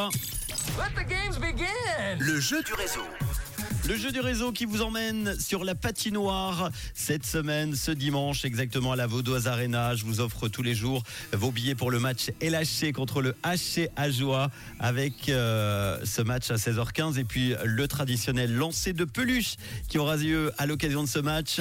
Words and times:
Let 0.00 0.94
the 0.94 1.08
games 1.08 1.40
begin. 1.40 2.18
Le 2.20 2.38
jeu 2.38 2.62
du 2.62 2.72
réseau. 2.72 3.00
Le 3.88 3.96
jeu 3.96 4.12
du 4.12 4.20
réseau 4.20 4.52
qui 4.52 4.64
vous 4.64 4.80
emmène 4.80 5.36
sur 5.40 5.64
la 5.64 5.74
patinoire 5.74 6.70
cette 6.94 7.26
semaine, 7.26 7.74
ce 7.74 7.90
dimanche, 7.90 8.44
exactement 8.44 8.92
à 8.92 8.96
la 8.96 9.08
Vaudoise 9.08 9.48
Arena. 9.48 9.96
Je 9.96 10.04
vous 10.04 10.20
offre 10.20 10.46
tous 10.46 10.62
les 10.62 10.76
jours 10.76 11.02
vos 11.32 11.50
billets 11.50 11.74
pour 11.74 11.90
le 11.90 11.98
match 11.98 12.30
LHC 12.40 12.92
contre 12.92 13.22
le 13.22 13.34
HC 13.42 13.90
Ajoie 13.96 14.52
avec 14.78 15.28
euh, 15.30 15.98
ce 16.04 16.22
match 16.22 16.52
à 16.52 16.54
16h15 16.54 17.18
et 17.18 17.24
puis 17.24 17.56
le 17.64 17.88
traditionnel 17.88 18.54
lancer 18.54 18.92
de 18.92 19.04
peluche 19.04 19.56
qui 19.88 19.98
aura 19.98 20.16
lieu 20.16 20.52
à 20.58 20.66
l'occasion 20.66 21.02
de 21.02 21.08
ce 21.08 21.18
match. 21.18 21.60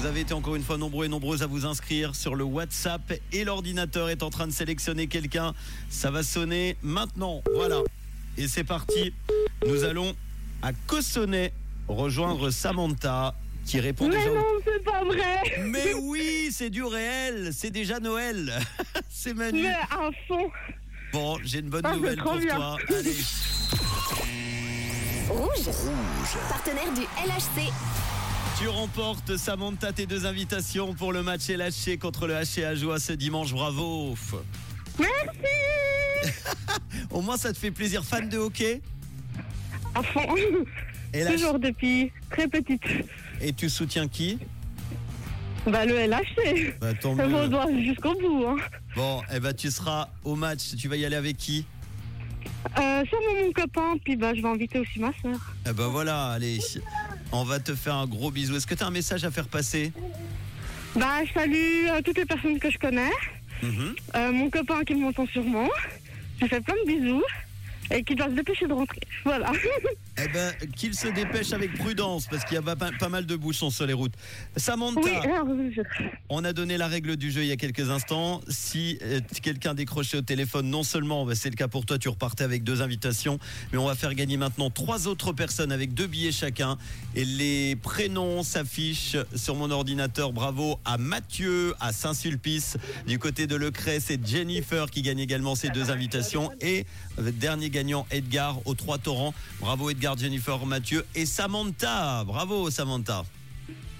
Vous 0.00 0.06
avez 0.06 0.20
été 0.20 0.32
encore 0.32 0.56
une 0.56 0.62
fois 0.62 0.78
nombreux 0.78 1.04
et 1.04 1.08
nombreuses 1.08 1.42
à 1.42 1.46
vous 1.46 1.66
inscrire 1.66 2.14
sur 2.14 2.34
le 2.34 2.42
WhatsApp 2.42 3.12
et 3.32 3.44
l'ordinateur 3.44 4.08
est 4.08 4.22
en 4.22 4.30
train 4.30 4.46
de 4.46 4.52
sélectionner 4.52 5.08
quelqu'un. 5.08 5.52
Ça 5.90 6.10
va 6.10 6.22
sonner 6.22 6.78
maintenant. 6.80 7.42
Voilà. 7.54 7.82
Et 8.38 8.48
c'est 8.48 8.64
parti. 8.64 9.12
Nous 9.66 9.84
allons 9.84 10.16
à 10.62 10.72
Cossonay 10.72 11.52
rejoindre 11.86 12.48
Samantha 12.48 13.34
qui 13.66 13.78
répond 13.78 14.08
Mais 14.08 14.16
déjà. 14.16 14.30
non, 14.30 14.44
c'est 14.64 14.82
pas 14.82 15.04
vrai. 15.04 15.42
Mais 15.66 15.92
oui, 15.92 16.48
c'est 16.50 16.70
du 16.70 16.82
réel. 16.82 17.50
C'est 17.52 17.70
déjà 17.70 18.00
Noël. 18.00 18.58
c'est 19.10 19.34
Manu. 19.34 19.64
Mais 19.64 19.68
à 19.90 20.08
fond. 20.26 20.50
Bon, 21.12 21.36
j'ai 21.44 21.58
une 21.58 21.68
bonne 21.68 21.82
Ah, 21.84 21.94
nouvelle 21.94 22.16
pour 22.22 22.36
bien. 22.36 22.56
toi. 22.56 22.78
Allez. 22.88 23.16
Rouge. 25.28 25.68
Partenaire 26.48 26.90
du 26.94 27.02
LHC. 27.02 27.70
Tu 28.58 28.68
remportes, 28.68 29.36
Samantha, 29.36 29.92
tes 29.92 30.06
deux 30.06 30.26
invitations 30.26 30.92
pour 30.94 31.12
le 31.12 31.22
match 31.22 31.48
LHC 31.48 31.98
contre 31.98 32.26
le 32.26 32.34
HC 32.34 32.64
Ajoie 32.64 32.98
ce 33.00 33.12
dimanche. 33.14 33.52
Bravo. 33.52 34.14
Merci. 34.98 36.34
Au 37.10 37.22
moins, 37.22 37.36
ça 37.38 37.52
te 37.52 37.58
fait 37.58 37.70
plaisir. 37.70 38.04
Fan 38.04 38.28
de 38.28 38.36
hockey? 38.38 38.82
À 39.94 40.02
fond. 40.02 40.36
et, 41.14 41.24
la- 41.24 41.32
Toujours 41.32 41.58
depuis 41.58 42.12
très 42.30 42.46
petite. 42.48 42.82
et 43.40 43.52
tu 43.52 43.70
soutiens 43.70 44.08
qui? 44.08 44.38
Bah 45.66 45.84
le 45.84 45.94
LHC. 46.06 46.74
bah, 46.80 46.92
va 47.26 47.48
doit 47.48 47.66
jusqu'au 47.82 48.14
bout. 48.14 48.44
Hein. 48.46 48.56
Bon, 48.94 49.22
eh 49.34 49.40
ben, 49.40 49.52
tu 49.54 49.70
seras 49.70 50.08
au 50.24 50.34
match. 50.36 50.74
Tu 50.78 50.88
vas 50.88 50.96
y 50.96 51.04
aller 51.04 51.16
avec 51.16 51.36
qui? 51.36 51.64
Euh, 52.78 53.04
sûrement 53.06 53.44
mon 53.44 53.52
copain, 53.52 53.94
puis 54.04 54.16
bah 54.16 54.32
je 54.34 54.42
vais 54.42 54.48
inviter 54.48 54.78
aussi 54.80 54.98
ma 54.98 55.12
soeur. 55.22 55.38
Eh 55.68 55.72
ben 55.72 55.88
voilà, 55.88 56.28
allez. 56.32 56.58
On 57.32 57.44
va 57.44 57.60
te 57.60 57.74
faire 57.74 57.94
un 57.94 58.06
gros 58.06 58.30
bisou. 58.30 58.56
Est-ce 58.56 58.66
que 58.66 58.74
tu 58.74 58.82
as 58.82 58.86
un 58.86 58.90
message 58.90 59.24
à 59.24 59.30
faire 59.30 59.46
passer 59.48 59.92
Bah 60.96 61.24
je 61.24 61.32
salue 61.32 61.86
euh, 61.88 62.00
toutes 62.04 62.18
les 62.18 62.24
personnes 62.26 62.58
que 62.58 62.70
je 62.70 62.78
connais. 62.78 63.10
Mhm. 63.62 63.94
Euh, 64.16 64.32
mon 64.32 64.50
copain 64.50 64.82
qui 64.84 64.94
m'entend 64.94 65.26
sûrement. 65.26 65.68
Je 66.40 66.46
fais 66.46 66.60
plein 66.60 66.74
de 66.84 66.86
bisous. 66.86 67.22
Et 67.92 68.04
qui 68.04 68.14
doit 68.14 68.28
se 68.28 68.34
dépêcher 68.34 68.66
de 68.66 68.72
rentrer. 68.72 69.00
Voilà. 69.24 69.52
Eh 70.22 70.28
ben, 70.28 70.52
qu'il 70.76 70.92
se 70.94 71.08
dépêche 71.08 71.54
avec 71.54 71.72
prudence 71.78 72.26
parce 72.26 72.44
qu'il 72.44 72.54
y 72.56 72.58
a 72.58 72.62
pas, 72.62 72.76
pas 72.76 73.08
mal 73.08 73.24
de 73.24 73.36
bouchons 73.36 73.70
sur 73.70 73.86
les 73.86 73.94
routes. 73.94 74.12
Samantha, 74.54 75.00
Oui, 75.02 75.12
je- 75.74 75.80
on 76.28 76.44
a 76.44 76.52
donné 76.52 76.76
la 76.76 76.88
règle 76.88 77.16
du 77.16 77.30
jeu 77.30 77.40
il 77.40 77.46
y 77.46 77.52
a 77.52 77.56
quelques 77.56 77.88
instants. 77.88 78.42
Si 78.48 78.98
euh, 79.00 79.20
quelqu'un 79.40 79.72
décrochait 79.72 80.18
au 80.18 80.22
téléphone, 80.22 80.68
non 80.68 80.82
seulement 80.82 81.24
bah, 81.24 81.34
c'est 81.34 81.48
le 81.48 81.54
cas 81.56 81.68
pour 81.68 81.86
toi, 81.86 81.96
tu 81.98 82.10
repartais 82.10 82.44
avec 82.44 82.64
deux 82.64 82.82
invitations, 82.82 83.38
mais 83.72 83.78
on 83.78 83.86
va 83.86 83.94
faire 83.94 84.12
gagner 84.14 84.36
maintenant 84.36 84.68
trois 84.68 85.08
autres 85.08 85.32
personnes 85.32 85.72
avec 85.72 85.94
deux 85.94 86.06
billets 86.08 86.32
chacun. 86.32 86.76
Et 87.14 87.24
les 87.24 87.76
prénoms 87.76 88.42
s'affichent 88.42 89.16
sur 89.34 89.54
mon 89.54 89.70
ordinateur. 89.70 90.34
Bravo 90.34 90.78
à 90.84 90.98
Mathieu, 90.98 91.72
à 91.80 91.94
Saint-Sulpice. 91.94 92.76
Du 93.06 93.18
côté 93.18 93.46
de 93.46 93.56
Lecret, 93.56 94.00
c'est 94.00 94.22
Jennifer 94.26 94.90
qui 94.90 95.00
gagne 95.00 95.20
également 95.20 95.54
ces 95.54 95.70
deux 95.70 95.90
invitations. 95.90 96.50
Et 96.60 96.84
euh, 97.18 97.30
dernier 97.32 97.69
gagnant, 97.70 98.06
Edgar, 98.10 98.58
aux 98.66 98.74
Trois 98.74 98.98
Torrents. 98.98 99.34
Bravo 99.60 99.90
Edgar, 99.90 100.16
Jennifer, 100.18 100.64
Mathieu 100.66 101.06
et 101.14 101.26
Samantha. 101.26 102.24
Bravo 102.24 102.70
Samantha. 102.70 103.24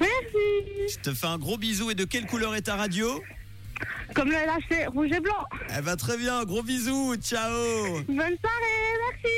Merci. 0.00 0.92
Je 0.92 0.98
te 1.02 1.14
fais 1.14 1.26
un 1.26 1.38
gros 1.38 1.56
bisou. 1.56 1.90
Et 1.90 1.94
de 1.94 2.04
quelle 2.04 2.26
couleur 2.26 2.54
est 2.54 2.62
ta 2.62 2.76
radio? 2.76 3.22
Comme 4.14 4.30
le 4.30 4.36
LHC, 4.36 4.88
rouge 4.88 5.10
et 5.12 5.20
blanc. 5.20 5.44
Eh 5.76 5.82
ben 5.82 5.96
très 5.96 6.16
bien, 6.16 6.44
gros 6.44 6.62
bisous, 6.62 7.14
ciao 7.16 8.00
Bonne 8.08 8.16
soirée, 8.16 8.98
merci. 9.10 9.34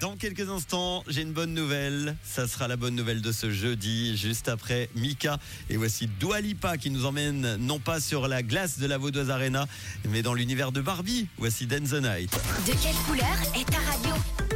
Dans 0.00 0.16
quelques 0.16 0.48
instants, 0.48 1.02
j'ai 1.08 1.22
une 1.22 1.32
bonne 1.32 1.54
nouvelle. 1.54 2.16
Ça 2.22 2.46
sera 2.46 2.68
la 2.68 2.76
bonne 2.76 2.94
nouvelle 2.94 3.20
de 3.20 3.32
ce 3.32 3.50
jeudi, 3.50 4.16
juste 4.16 4.48
après 4.48 4.88
Mika. 4.94 5.38
Et 5.70 5.76
voici 5.76 6.08
Dua 6.20 6.40
Lipa 6.40 6.76
qui 6.76 6.90
nous 6.90 7.04
emmène 7.04 7.56
non 7.56 7.78
pas 7.78 8.00
sur 8.00 8.28
la 8.28 8.42
glace 8.42 8.78
de 8.78 8.86
la 8.86 8.98
Vaudoise 8.98 9.30
Arena, 9.30 9.66
mais 10.08 10.22
dans 10.22 10.34
l'univers 10.34 10.72
de 10.72 10.80
Barbie. 10.80 11.28
Voici 11.38 11.66
Dance 11.66 11.90
the 11.90 12.02
Night. 12.02 12.32
De 12.66 12.72
quelle 12.82 12.96
couleur 13.06 13.36
est 13.54 13.68
ta 13.70 13.78
radio? 13.78 14.51